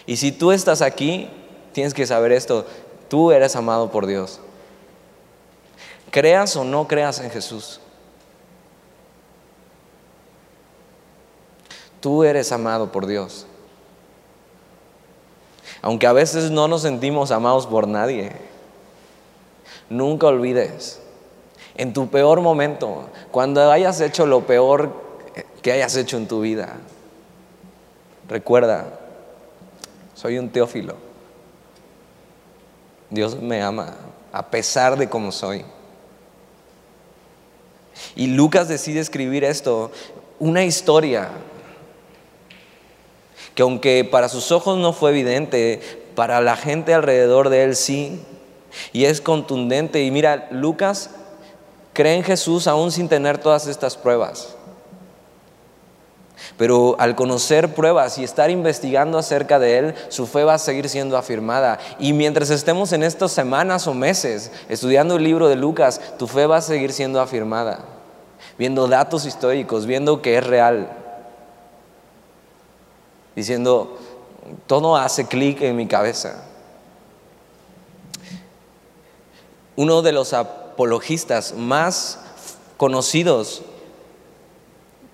[0.07, 1.29] Y si tú estás aquí,
[1.73, 2.67] tienes que saber esto,
[3.09, 4.41] tú eres amado por Dios.
[6.11, 7.81] Creas o no creas en Jesús.
[12.01, 13.47] Tú eres amado por Dios.
[15.83, 18.33] Aunque a veces no nos sentimos amados por nadie,
[19.91, 21.01] nunca olvides,
[21.77, 24.93] en tu peor momento, cuando hayas hecho lo peor
[25.63, 26.77] que hayas hecho en tu vida,
[28.29, 28.99] recuerda,
[30.15, 30.97] soy un teófilo.
[33.11, 33.95] Dios me ama
[34.33, 35.65] a pesar de cómo soy.
[38.15, 39.91] Y Lucas decide escribir esto,
[40.39, 41.31] una historia
[43.55, 45.81] que aunque para sus ojos no fue evidente,
[46.15, 48.21] para la gente alrededor de él sí,
[48.93, 50.03] y es contundente.
[50.03, 51.11] Y mira, Lucas
[51.97, 54.55] cree en Jesús aún sin tener todas estas pruebas.
[56.59, 60.91] Pero al conocer pruebas y estar investigando acerca de Él, su fe va a seguir
[60.91, 61.79] siendo afirmada.
[61.99, 66.47] Y mientras estemos en estas semanas o meses estudiando el libro de Lucas, tu fe
[66.47, 67.81] va a seguir siendo afirmada.
[68.59, 70.91] Viendo datos históricos, viendo que es real
[73.37, 73.99] diciendo,
[74.67, 76.43] todo hace clic en mi cabeza.
[79.77, 80.33] Uno de los
[80.77, 82.19] apologistas más
[82.77, 83.63] conocidos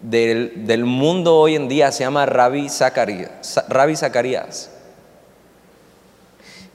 [0.00, 3.62] del, mundo hoy en día se llama Rabbi Zacarías.
[3.68, 4.72] Rabbi Zacarías.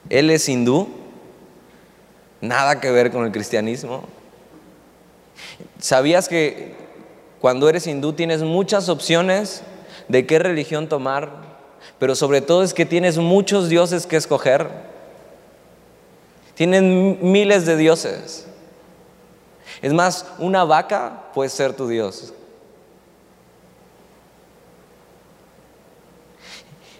[0.08, 0.88] Él es hindú,
[2.40, 4.04] nada que ver con el cristianismo.
[5.78, 6.74] ¿Sabías que
[7.42, 9.60] cuando eres hindú tienes muchas opciones
[10.08, 11.30] de qué religión tomar,
[11.98, 14.70] pero sobre todo es que tienes muchos dioses que escoger.
[16.54, 18.48] Tienen miles de dioses.
[19.82, 22.32] Es más, una vaca puede ser tu Dios.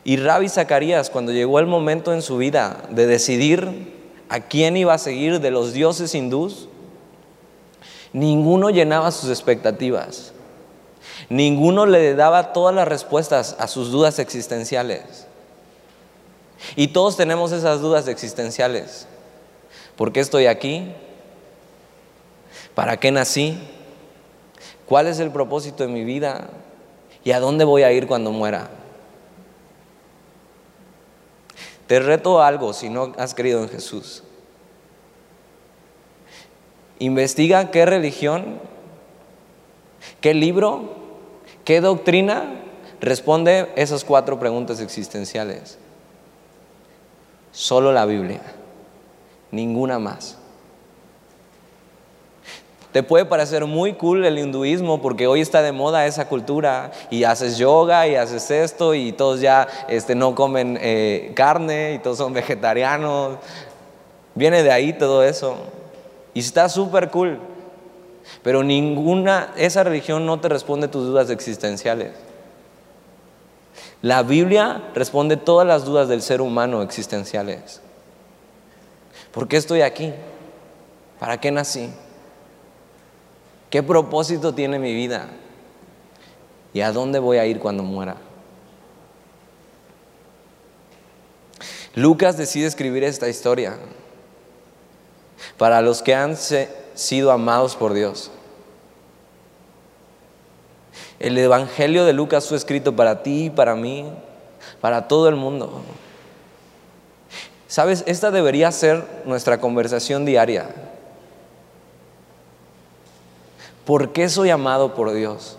[0.04, 3.94] Y Rabbi Zacarías, cuando llegó el momento en su vida de decidir
[4.28, 6.68] a quién iba a seguir de los dioses hindús,
[8.12, 10.32] ninguno llenaba sus expectativas.
[11.28, 15.26] Ninguno le daba todas las respuestas a sus dudas existenciales.
[16.74, 19.06] Y todos tenemos esas dudas existenciales.
[19.96, 20.90] ¿Por qué estoy aquí?
[22.78, 23.58] ¿Para qué nací?
[24.86, 26.48] ¿Cuál es el propósito de mi vida?
[27.24, 28.70] ¿Y a dónde voy a ir cuando muera?
[31.88, 34.22] Te reto algo si no has creído en Jesús.
[37.00, 38.60] Investiga qué religión,
[40.20, 40.94] qué libro
[41.64, 42.62] ¿Qué doctrina
[43.00, 45.78] responde esas cuatro preguntas existenciales?
[47.50, 48.40] Solo la Biblia,
[49.50, 50.38] ninguna más.
[52.98, 57.22] Te puede parecer muy cool el hinduismo porque hoy está de moda esa cultura y
[57.22, 62.18] haces yoga y haces esto y todos ya este, no comen eh, carne y todos
[62.18, 63.36] son vegetarianos.
[64.34, 65.58] Viene de ahí todo eso.
[66.34, 67.38] Y está súper cool.
[68.42, 72.10] Pero ninguna, esa religión no te responde tus dudas existenciales.
[74.02, 77.80] La Biblia responde todas las dudas del ser humano existenciales.
[79.30, 80.12] ¿Por qué estoy aquí?
[81.20, 81.90] ¿Para qué nací?
[83.70, 85.28] ¿Qué propósito tiene mi vida?
[86.72, 88.16] ¿Y a dónde voy a ir cuando muera?
[91.94, 93.76] Lucas decide escribir esta historia
[95.56, 96.36] para los que han
[96.94, 98.30] sido amados por Dios.
[101.18, 104.10] El Evangelio de Lucas fue escrito para ti, para mí,
[104.80, 105.82] para todo el mundo.
[107.66, 110.87] Sabes, esta debería ser nuestra conversación diaria.
[113.88, 115.56] ¿Por qué soy amado por Dios?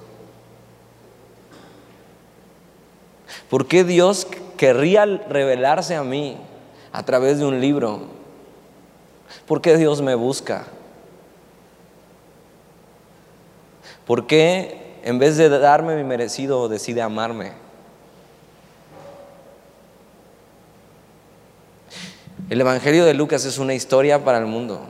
[3.50, 6.38] ¿Por qué Dios querría revelarse a mí
[6.92, 8.02] a través de un libro?
[9.48, 10.68] ¿Por qué Dios me busca?
[14.06, 17.54] ¿Por qué en vez de darme mi merecido decide amarme?
[22.48, 24.82] El Evangelio de Lucas es una historia para el mundo.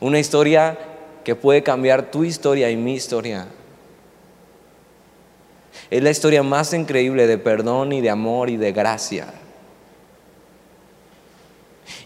[0.00, 0.92] Una historia
[1.24, 3.46] que puede cambiar tu historia y mi historia.
[5.90, 9.26] Es la historia más increíble de perdón y de amor y de gracia.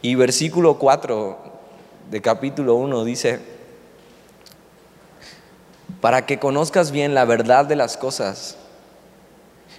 [0.03, 1.39] Y versículo 4
[2.11, 3.41] de capítulo 1 dice,
[6.01, 8.57] para que conozcas bien la verdad de las cosas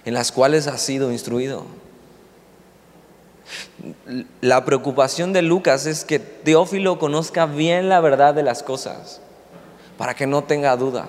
[0.04, 1.64] en las cuales has sido instruido.
[4.40, 9.20] La preocupación de Lucas es que Teófilo conozca bien la verdad de las cosas,
[10.00, 11.08] para que no tenga duda.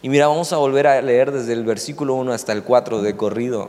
[0.00, 3.14] Y mira, vamos a volver a leer desde el versículo 1 hasta el 4 de
[3.14, 3.68] corrido.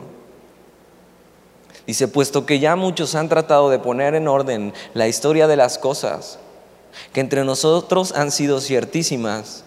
[1.86, 5.76] Dice, puesto que ya muchos han tratado de poner en orden la historia de las
[5.76, 6.38] cosas,
[7.12, 9.64] que entre nosotros han sido ciertísimas,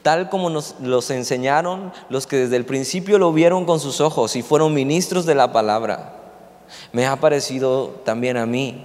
[0.00, 4.34] tal como nos los enseñaron los que desde el principio lo vieron con sus ojos
[4.34, 6.16] y fueron ministros de la palabra,
[6.92, 8.82] me ha parecido también a mí,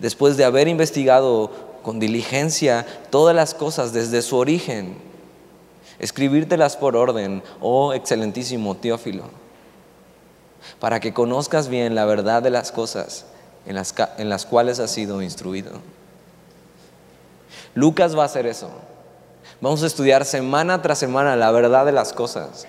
[0.00, 4.96] después de haber investigado con diligencia todas las cosas desde su origen,
[6.00, 9.22] escribírtelas por orden, oh excelentísimo Teófilo
[10.80, 13.26] para que conozcas bien la verdad de las cosas
[13.66, 15.70] en las, en las cuales has sido instruido.
[17.76, 18.68] Lucas va a hacer eso.
[19.60, 22.66] Vamos a estudiar semana tras semana la verdad de las cosas.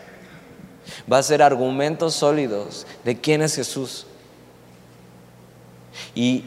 [1.12, 4.06] Va a ser argumentos sólidos de quién es Jesús.
[6.14, 6.44] Y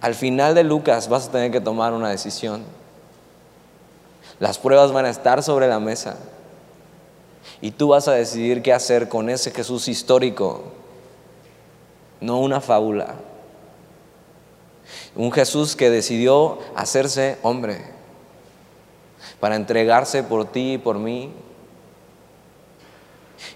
[0.00, 2.62] al final de Lucas vas a tener que tomar una decisión.
[4.38, 6.16] Las pruebas van a estar sobre la mesa.
[7.60, 10.64] Y tú vas a decidir qué hacer con ese Jesús histórico,
[12.20, 13.14] no una fábula.
[15.14, 17.96] Un Jesús que decidió hacerse hombre
[19.40, 21.32] para entregarse por ti y por mí.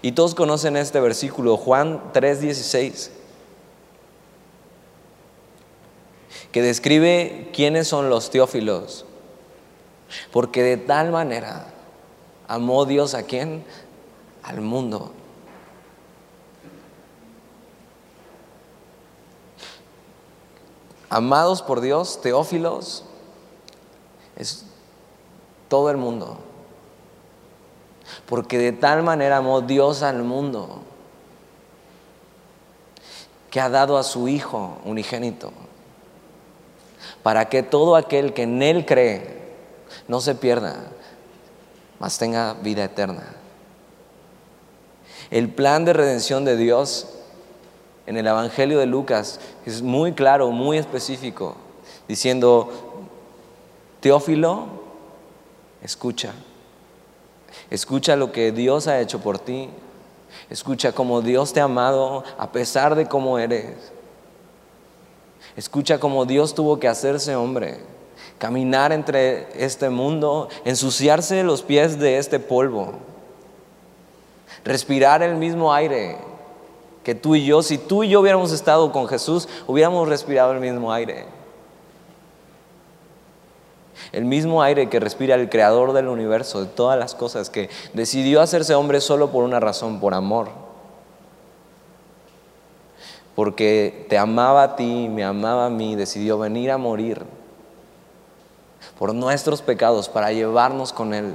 [0.01, 3.11] Y todos conocen este versículo, Juan 3:16,
[6.51, 9.05] que describe quiénes son los teófilos.
[10.31, 11.67] Porque de tal manera
[12.47, 13.63] amó Dios a quien?
[14.43, 15.11] al mundo.
[21.09, 23.03] Amados por Dios, teófilos,
[24.37, 24.65] es
[25.67, 26.37] todo el mundo.
[28.27, 30.81] Porque de tal manera amó Dios al mundo
[33.49, 35.51] que ha dado a su Hijo unigénito,
[37.23, 39.41] para que todo aquel que en Él cree
[40.07, 40.91] no se pierda,
[41.99, 43.35] mas tenga vida eterna.
[45.29, 47.07] El plan de redención de Dios
[48.05, 51.55] en el Evangelio de Lucas es muy claro, muy específico,
[52.07, 53.07] diciendo,
[54.01, 54.65] Teófilo,
[55.83, 56.33] escucha,
[57.69, 59.69] escucha lo que Dios ha hecho por ti,
[60.49, 63.91] escucha cómo Dios te ha amado a pesar de cómo eres,
[65.55, 67.79] escucha cómo Dios tuvo que hacerse hombre,
[68.37, 72.93] caminar entre este mundo, ensuciarse los pies de este polvo
[74.63, 76.17] respirar el mismo aire
[77.03, 77.63] que tú y yo.
[77.63, 81.25] Si tú y yo hubiéramos estado con Jesús, hubiéramos respirado el mismo aire.
[84.11, 88.41] El mismo aire que respira el creador del universo, de todas las cosas, que decidió
[88.41, 90.49] hacerse hombre solo por una razón, por amor.
[93.41, 97.25] Porque te amaba a ti, me amaba a mí, decidió venir a morir
[98.99, 101.33] por nuestros pecados para llevarnos con Él.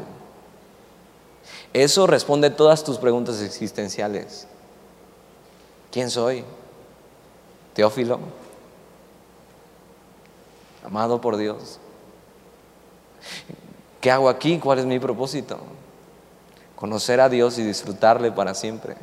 [1.72, 4.46] Eso responde todas tus preguntas existenciales.
[5.90, 6.44] ¿Quién soy?
[7.74, 8.20] Teófilo,
[10.84, 11.80] amado por Dios.
[14.00, 14.60] ¿Qué hago aquí?
[14.60, 15.58] ¿Cuál es mi propósito?
[16.76, 18.94] Conocer a Dios y disfrutarle para siempre.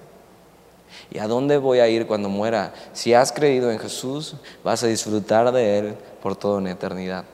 [1.12, 2.74] ¿Y a dónde voy a ir cuando muera?
[2.94, 7.26] Si has creído en Jesús, vas a disfrutar de Él por toda una eternidad.